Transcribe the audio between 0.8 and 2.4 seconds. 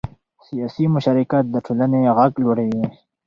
مشارکت د ټولنې غږ